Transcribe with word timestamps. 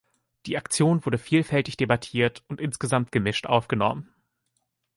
Die 0.47 0.57
Aktion 0.57 1.05
wurde 1.05 1.19
vielfältig 1.19 1.77
debattiert 1.77 2.43
und 2.47 2.59
insgesamt 2.59 3.11
gemischt 3.11 3.45
aufgenommen. 3.45 4.09